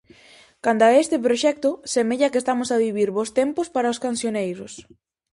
Canda 0.63 0.85
a 0.89 0.95
este 1.03 1.17
proxecto, 1.25 1.69
semella 1.93 2.31
que 2.31 2.39
estamos 2.41 2.69
a 2.71 2.81
vivir 2.85 3.09
bos 3.17 3.29
tempos 3.39 3.67
para 3.75 3.93
os 3.93 4.01
cancioneiros. 4.05 4.73